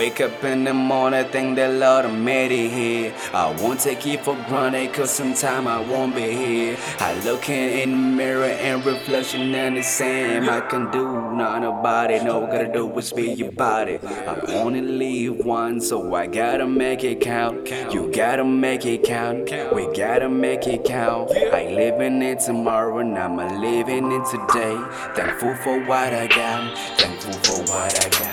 wake 0.00 0.20
up 0.22 0.42
in 0.44 0.64
the 0.64 0.72
morning, 0.72 1.26
thank 1.26 1.56
the 1.56 1.68
Lord 1.68 2.06
I 2.06 2.10
made 2.10 2.52
it 2.52 2.70
here. 2.70 3.14
I 3.34 3.54
won't 3.60 3.80
take 3.80 4.06
it 4.06 4.24
for 4.24 4.34
granted, 4.48 4.94
cause 4.94 5.10
sometime 5.10 5.66
I 5.66 5.78
won't 5.78 6.14
be 6.14 6.22
here. 6.22 6.78
I 7.00 7.12
look 7.22 7.50
in 7.50 7.90
the 7.90 7.96
mirror 7.98 8.44
and 8.46 8.82
reflection 8.82 9.54
and 9.54 9.76
the 9.76 9.82
same. 9.82 10.48
I 10.48 10.60
can 10.60 10.90
do 10.90 11.04
nothing 11.32 11.64
about 11.64 12.10
it, 12.10 12.22
no 12.22 12.46
gotta 12.46 12.72
do 12.72 12.98
is 12.98 13.12
be 13.12 13.32
your 13.32 13.52
body. 13.52 13.98
I 14.02 14.40
only 14.62 14.80
live 14.80 15.44
once, 15.44 15.90
so 15.90 16.14
I 16.14 16.26
gotta 16.28 16.66
make 16.66 17.04
it 17.04 17.20
count. 17.20 17.68
You 17.92 18.10
gotta 18.10 18.44
make 18.44 18.86
it 18.86 19.04
count, 19.04 19.50
we 19.74 19.84
gotta 19.94 20.30
make 20.30 20.66
it 20.66 20.82
count. 20.82 21.30
I 21.30 21.68
living 21.68 22.16
in 22.16 22.22
it 22.22 22.40
tomorrow 22.40 23.00
and 23.00 23.18
I'ma 23.18 23.60
living 23.60 24.12
in 24.12 24.24
today. 24.24 24.78
Thankful 25.14 25.54
for 25.56 25.78
what 25.84 26.14
I 26.14 26.26
got, 26.26 26.78
thankful 26.98 27.34
for 27.44 27.58
what 27.70 28.06
I 28.06 28.08
got. 28.08 28.29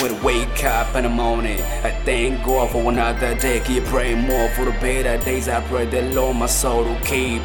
I 0.00 0.20
wake 0.22 0.64
up 0.64 0.94
in 0.94 1.02
the 1.02 1.08
morning, 1.08 1.60
I 1.60 1.90
thank 2.04 2.44
God 2.44 2.70
for 2.70 2.88
another 2.90 3.34
day. 3.34 3.60
Keep 3.60 3.84
praying 3.86 4.20
more 4.20 4.48
for 4.50 4.64
the 4.64 4.70
better 4.70 5.18
days. 5.24 5.48
I 5.48 5.60
pray 5.66 5.86
the 5.86 6.02
Lord 6.14 6.36
my 6.36 6.46
soul 6.46 6.84
to 6.84 7.00
keep. 7.04 7.42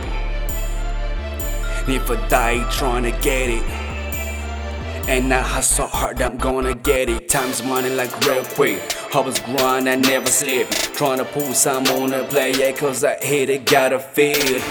If 1.87 2.09
I 2.11 2.27
die 2.29 2.69
trying 2.69 3.03
to 3.03 3.11
get 3.11 3.49
it. 3.49 3.63
And 5.09 5.29
now 5.29 5.39
I 5.39 5.41
hustle 5.41 5.87
hard, 5.87 6.21
I'm 6.21 6.37
gonna 6.37 6.75
get 6.75 7.09
it. 7.09 7.27
Time's 7.27 7.63
money 7.63 7.89
like 7.89 8.11
real 8.25 8.43
quick. 8.45 8.81
Always 9.15 9.39
grind, 9.39 9.89
I 9.89 9.95
never 9.95 10.27
sleep. 10.27 10.69
Trying 10.69 11.17
to 11.17 11.25
pull 11.25 11.53
some 11.53 11.87
on 11.87 12.11
the 12.11 12.23
play, 12.29 12.53
yeah, 12.53 12.71
cause 12.71 13.03
I 13.03 13.15
hit 13.15 13.49
it, 13.49 13.65
gotta 13.65 13.99
feel. 13.99 14.61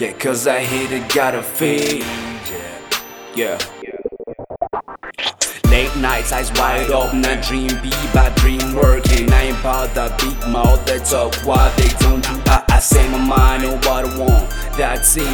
Yeah, 0.00 0.12
cause 0.14 0.46
I 0.46 0.60
hit 0.60 0.90
it, 0.92 1.14
gotta 1.14 1.42
feel. 1.42 2.02
Yeah. 3.36 3.58
Late 5.72 5.96
nights, 5.96 6.32
eyes 6.32 6.52
wide 6.52 6.90
open, 6.90 7.24
I 7.24 7.40
dream 7.40 7.68
big, 7.80 7.94
I 8.14 8.28
dream 8.36 8.74
working. 8.74 9.32
I 9.32 9.44
ain't 9.44 9.58
about 9.58 9.94
the 9.94 10.12
big 10.20 10.52
mouth 10.52 10.84
that 10.84 11.06
talk 11.06 11.34
what 11.46 11.74
they 11.78 11.88
don't 11.96 12.22
do. 12.22 12.36
I, 12.44 12.62
I 12.68 12.78
say 12.78 13.08
my 13.08 13.16
mind 13.16 13.64
on 13.64 13.80
what 13.80 14.04
I 14.04 14.18
want. 14.18 14.50
That's 14.76 15.16
it. 15.16 15.24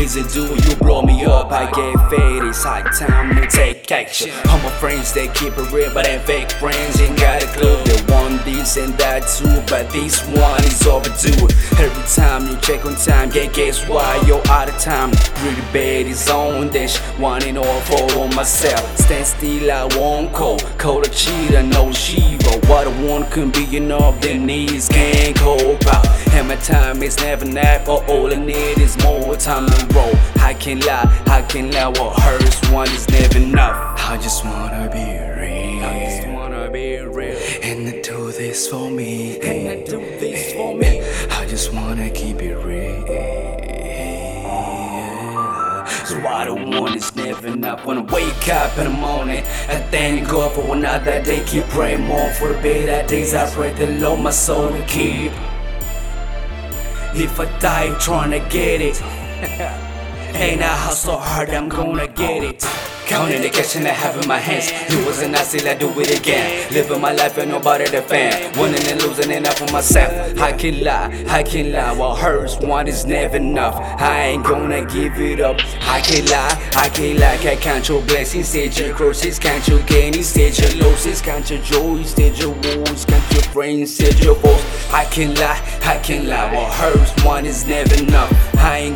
Easy 0.00 0.22
do 0.22 0.54
you 0.54 0.76
blow 0.76 1.02
me 1.02 1.24
up? 1.24 1.50
I 1.50 1.68
get 1.70 2.08
faded. 2.08 2.48
It's 2.48 2.62
high 2.62 2.82
time 2.98 3.34
to 3.34 3.46
take 3.48 3.90
action. 3.90 4.30
All 4.48 4.58
my 4.58 4.70
friends 4.70 5.12
they 5.12 5.26
keep 5.28 5.58
it 5.58 5.72
real, 5.72 5.92
but 5.92 6.04
they 6.04 6.18
fake 6.20 6.52
friends 6.52 7.00
ain't 7.00 7.18
got 7.18 7.42
a 7.42 7.46
clue. 7.48 7.82
They 7.84 8.12
want 8.12 8.44
this 8.44 8.76
and 8.76 8.94
that 8.94 9.26
too, 9.26 9.60
but 9.68 9.90
this 9.90 10.24
one 10.28 10.62
is 10.62 10.86
overdue. 10.86 11.48
Every 11.82 12.04
time 12.14 12.46
you 12.48 12.56
check 12.60 12.86
on 12.86 12.94
time, 12.94 13.32
yeah, 13.34 13.46
guess 13.46 13.86
why 13.88 14.22
you're 14.24 14.46
out 14.48 14.68
of 14.68 14.78
time? 14.78 15.10
Really 15.42 15.66
bad 15.72 16.06
is 16.06 16.28
on 16.30 16.68
this, 16.70 16.96
one 17.18 17.42
and 17.42 17.58
all 17.58 17.80
for 17.80 18.20
on 18.20 18.34
myself. 18.36 18.96
Stand 18.98 19.26
still, 19.26 19.70
I 19.70 19.84
won't 19.96 20.32
call. 20.32 20.58
Call 20.78 21.02
a 21.02 21.08
cheater, 21.08 21.62
no 21.62 21.92
Shiva. 21.92 22.60
What 22.68 22.86
I 22.86 23.02
want 23.02 23.30
can 23.32 23.50
be 23.50 23.76
enough, 23.76 24.20
them 24.20 24.46
knees 24.46 24.88
can't 24.88 25.36
cope 25.36 25.86
out. 25.88 26.06
And 26.32 26.48
my 26.48 26.56
time 26.56 27.02
is 27.02 27.16
never 27.18 27.44
nap, 27.44 27.86
but 27.86 28.08
all 28.08 28.32
I 28.32 28.36
need 28.36 28.78
is 28.78 28.96
more 29.02 29.36
time 29.36 29.66
to 29.66 29.94
roll. 29.94 30.14
I 30.40 30.54
can 30.54 30.80
lie, 30.80 31.06
I 31.26 31.42
can 31.42 31.70
lie, 31.72 31.88
what 31.88 32.18
hurts 32.20 32.70
one 32.70 32.88
is 32.88 33.08
never 33.08 33.38
enough. 33.38 33.98
I 34.10 34.16
just 34.16 34.44
wanna 34.44 34.88
be 34.92 34.98
real. 34.98 35.84
I 35.84 36.04
just 36.06 36.28
wanna 36.28 36.70
be 36.70 36.98
real. 36.98 37.38
And 37.62 37.88
I 37.88 38.00
do 38.00 38.32
this 38.32 38.68
for 38.68 38.90
me. 38.90 39.38
And 39.40 39.68
I 39.68 39.84
do 39.84 39.98
this 39.98 40.52
for 40.54 40.74
me. 40.76 41.02
I 41.30 41.46
just 41.46 41.72
wanna 41.72 42.10
keep 42.10 42.40
it 42.42 42.56
real. 42.56 43.06
So 46.06 46.26
I 46.26 46.44
don't 46.44 46.70
want 46.70 46.96
is 46.96 47.14
never 47.16 47.48
enough. 47.48 47.84
When 47.84 47.98
I 47.98 48.00
wake 48.00 48.48
up 48.48 48.78
in 48.78 48.84
the 48.84 48.90
morning, 48.90 49.44
I 49.68 49.76
thank 49.90 50.28
God 50.28 50.52
for 50.52 50.74
another 50.74 51.22
day. 51.22 51.42
Keep 51.46 51.64
praying 51.64 52.02
more 52.02 52.30
for 52.32 52.48
the 52.52 52.58
better 52.62 53.06
days. 53.06 53.34
I 53.34 53.50
pray 53.50 53.72
the 53.72 53.86
Lord 54.00 54.20
my 54.20 54.30
soul 54.30 54.70
to 54.70 54.82
keep. 54.86 55.32
If 57.14 57.40
I 57.40 57.58
die 57.58 57.98
trying 57.98 58.30
to 58.30 58.40
get 58.48 58.80
it, 58.80 59.02
ain't 60.34 60.62
I 60.62 60.76
hustle 60.84 61.18
hard, 61.18 61.50
I'm 61.50 61.68
gonna 61.68 62.06
get 62.06 62.44
it. 62.44 62.87
Counting 63.08 63.40
the 63.40 63.48
cash 63.48 63.74
and 63.74 63.88
I 63.88 63.92
have 63.92 64.22
in 64.22 64.28
my 64.28 64.36
hands. 64.38 64.70
You 64.92 65.04
wasn't 65.06 65.34
I 65.34 65.42
still 65.42 65.66
I 65.66 65.74
do 65.74 65.88
it 65.98 66.20
again. 66.20 66.70
Living 66.72 67.00
my 67.00 67.12
life 67.12 67.38
and 67.38 67.50
nobody 67.50 67.86
to 67.86 68.02
fan. 68.02 68.52
Winning 68.58 68.86
and 68.86 69.02
losing 69.02 69.30
enough 69.30 69.58
for 69.58 69.72
myself. 69.72 70.38
I 70.38 70.52
can 70.52 70.84
lie, 70.84 71.24
I 71.26 71.42
can 71.42 71.72
lie. 71.72 71.92
What 71.92 72.18
hurts 72.18 72.58
one 72.58 72.86
is 72.86 73.06
never 73.06 73.36
enough. 73.36 73.76
I 73.98 74.24
ain't 74.24 74.44
gonna 74.44 74.84
give 74.84 75.18
it 75.18 75.40
up. 75.40 75.56
I 75.82 76.00
can 76.02 76.26
lie, 76.26 76.70
I 76.76 76.88
can 76.90 77.18
lie. 77.18 77.38
Can't 77.38 77.60
count 77.60 77.88
your 77.88 78.02
blessings, 78.02 78.48
stage 78.48 78.78
your 78.78 78.94
crosses, 78.94 79.38
count 79.38 79.66
your 79.68 79.82
gains, 79.84 80.28
stage 80.28 80.60
your 80.60 80.84
losses, 80.84 81.20
Can't 81.20 81.38
count 81.38 81.50
your 81.50 81.62
joys, 81.62 82.10
stage 82.10 82.40
your 82.40 82.52
woes, 82.52 83.04
count 83.04 83.32
your 83.32 83.42
friends, 83.44 83.94
stage 83.94 84.22
your 84.22 84.34
foes. 84.34 84.64
I 84.92 85.04
can 85.06 85.34
lie, 85.34 85.60
I 85.82 85.98
can 85.98 86.28
lie. 86.28 86.54
What 86.54 86.72
hurts 86.72 87.24
one 87.24 87.46
is 87.46 87.66
never 87.66 87.94
enough. 87.94 88.32
I 88.56 88.78
ain't 88.78 88.87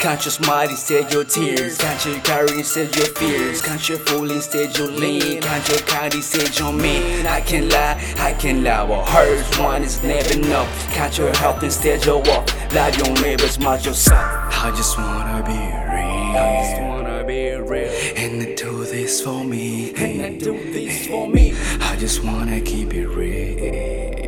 Count 0.00 0.24
your 0.24 0.30
smile 0.30 0.68
instead 0.68 1.12
your 1.12 1.24
tears. 1.24 1.76
Count 1.78 2.06
your 2.06 2.20
courage 2.20 2.52
instead 2.52 2.94
your 2.94 3.06
fears. 3.06 3.60
Count 3.60 3.88
your 3.88 3.98
fool 3.98 4.30
instead 4.30 4.78
your 4.78 4.86
lean. 4.86 5.42
Count 5.42 5.68
your 5.68 5.78
kind 5.78 6.14
instead 6.14 6.56
your 6.56 6.72
mean. 6.72 7.26
I 7.26 7.40
can 7.40 7.68
lie, 7.68 8.00
I 8.16 8.32
can 8.32 8.62
lie. 8.62 8.84
What 8.84 9.08
hurts 9.08 9.58
one 9.58 9.82
is 9.82 10.00
never 10.04 10.34
enough. 10.34 10.92
Count 10.92 11.18
your 11.18 11.34
health 11.36 11.64
instead 11.64 12.04
your 12.04 12.22
wealth. 12.22 12.48
Love 12.72 12.96
your 12.96 13.12
neighbors, 13.22 13.52
smart 13.54 13.84
yourself. 13.84 14.20
I 14.20 14.70
just 14.76 14.96
wanna 14.96 15.42
be 15.44 15.52
real. 15.52 16.36
I 16.36 16.62
just 16.62 16.82
wanna 16.82 17.24
be 17.24 17.50
real. 17.56 17.92
And 18.16 18.56
do 18.56 18.84
this 18.84 19.20
for 19.20 19.42
me. 19.42 19.94
And 19.94 20.38
do 20.38 20.52
this 20.72 21.08
for 21.08 21.28
me. 21.28 21.54
I 21.80 21.96
just 21.96 22.22
wanna 22.22 22.60
keep 22.60 22.94
it 22.94 23.08
real. 23.08 24.27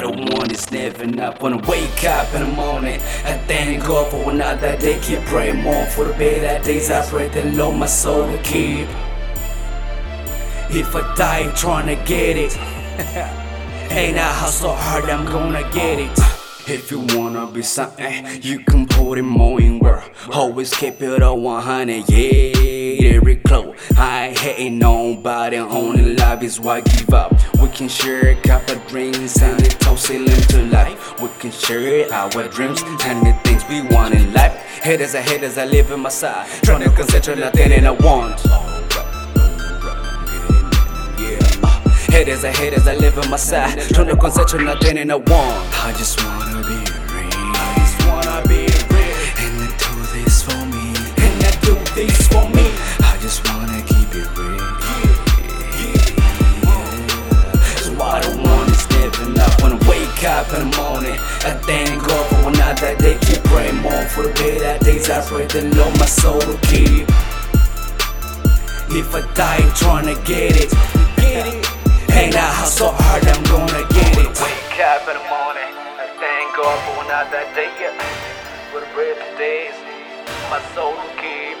I 0.00 0.04
don't 0.04 0.32
want 0.32 0.50
is 0.50 0.70
never 0.72 1.02
enough. 1.02 1.42
When 1.42 1.52
I 1.52 1.68
wake 1.68 2.04
up 2.04 2.32
in 2.32 2.40
the 2.40 2.52
morning, 2.54 2.98
I 3.22 3.36
thank 3.46 3.84
God 3.84 4.10
for 4.10 4.30
another 4.30 4.74
day. 4.78 4.98
Keep 5.02 5.20
praying 5.26 5.60
more 5.60 5.84
for 5.84 6.06
the 6.06 6.14
better 6.14 6.64
days. 6.64 6.90
I 6.90 7.04
pray 7.04 7.28
the 7.28 7.44
Lord 7.52 7.76
my 7.76 7.84
soul 7.84 8.24
to 8.26 8.42
keep. 8.42 8.88
If 10.70 10.96
I 10.96 11.14
die 11.16 11.52
trying 11.54 11.94
to 11.94 12.02
get 12.06 12.38
it, 12.38 12.56
ain't 13.92 14.16
I 14.16 14.32
hustle 14.40 14.74
hard, 14.74 15.04
I'm 15.04 15.26
gonna 15.26 15.70
get 15.70 15.98
it. 15.98 16.18
If 16.66 16.90
you 16.90 17.00
wanna 17.14 17.46
be 17.48 17.60
something, 17.60 18.42
you 18.42 18.60
can 18.60 18.86
put 18.86 19.18
it 19.18 19.22
more 19.22 19.60
in 19.60 19.80
work. 19.80 20.10
Always 20.32 20.72
keep 20.72 21.02
it 21.02 21.22
on 21.22 21.42
100, 21.42 22.08
yeah, 22.08 22.89
every 23.06 23.36
close. 23.36 23.76
I 23.96 24.34
hating 24.38 24.78
nobody, 24.78 25.56
only 25.56 26.14
love 26.14 26.42
is 26.42 26.60
why 26.60 26.76
I 26.76 26.80
give 26.82 27.12
up. 27.12 27.32
We 27.60 27.68
can 27.68 27.88
share 27.88 28.28
a 28.28 28.34
cup 28.36 28.68
of 28.68 28.86
drinks 28.86 29.40
and 29.42 29.60
it 29.62 29.78
toasting 29.80 30.26
to 30.26 30.66
life. 30.66 31.20
We 31.20 31.28
can 31.38 31.50
share 31.50 32.12
our 32.12 32.30
dreams 32.48 32.82
and 32.82 33.26
the 33.26 33.32
things 33.44 33.64
we 33.68 33.82
want 33.94 34.14
in 34.14 34.32
life. 34.32 34.52
head 34.82 35.00
Haters 35.00 35.14
are 35.14 35.22
haters, 35.22 35.56
I 35.58 35.64
live 35.64 35.90
in 35.90 36.00
my 36.00 36.08
side. 36.08 36.46
Trying 36.62 36.82
to 36.82 36.90
concentrate 36.90 37.38
nothing 37.38 37.72
and 37.72 37.86
I 37.86 37.90
want. 37.90 38.40
head 42.10 42.26
Haters 42.26 42.44
are 42.44 42.52
haters, 42.52 42.86
I 42.86 42.96
live 42.96 43.16
in 43.18 43.30
my 43.30 43.36
side. 43.36 43.80
Trying 43.94 44.08
to 44.08 44.16
concentrate 44.16 44.64
nothing 44.64 44.98
and 44.98 45.12
I 45.12 45.16
want. 45.16 45.84
I 45.84 45.92
just 45.96 46.22
wanna 46.22 46.60
be 46.68 46.78
real. 47.14 47.30
I 47.32 47.74
just 47.78 48.06
wanna 48.06 48.42
be 48.48 48.66
real. 48.92 49.16
And 49.42 49.62
I 49.62 49.68
do 49.78 49.92
this 50.12 50.42
for 50.42 50.66
me. 50.66 50.92
And 51.24 51.44
I 51.44 51.50
do 51.62 51.74
this 51.94 52.28
for 52.28 52.48
me. 52.48 52.49
Wake 60.20 60.30
up 60.30 60.52
in 60.52 60.70
the 60.70 60.76
morning, 60.76 61.16
I 61.44 61.52
thank 61.64 62.02
God 62.06 62.26
for 62.28 62.48
another 62.48 62.96
day. 62.96 63.18
Keep 63.20 63.44
praying 63.44 63.76
more 63.76 64.04
for 64.06 64.22
the 64.24 64.32
better 64.34 64.84
days. 64.84 65.08
I 65.08 65.20
pray 65.22 65.46
the 65.46 65.62
Lord 65.74 65.98
my 65.98 66.06
soul 66.06 66.40
to 66.40 66.58
keep. 66.68 67.08
If 68.92 69.14
I 69.14 69.22
die 69.34 69.70
trying 69.76 70.06
to 70.06 70.20
get 70.22 70.56
it, 70.56 70.70
get 71.16 71.46
it. 71.46 71.66
Ain't 72.12 72.36
I 72.36 72.52
hustle 72.60 72.92
hard, 72.92 73.26
I'm 73.26 73.42
gonna 73.44 73.86
get 73.88 74.18
it. 74.18 74.28
Wake 74.40 74.80
up 74.80 75.08
in 75.08 75.14
the 75.16 75.24
morning, 75.30 75.72
I 75.96 76.06
thank 76.20 76.56
God 76.56 76.78
for 76.84 77.04
another 77.04 77.44
day. 77.54 77.70
For 78.72 78.80
the 78.80 78.86
better 78.94 79.38
days, 79.38 79.74
my 80.50 80.60
soul 80.74 80.92
will 80.92 81.14
keep. 81.16 81.58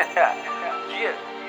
yeah. 1.00 1.39